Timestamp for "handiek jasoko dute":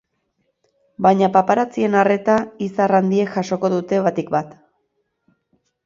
3.01-4.05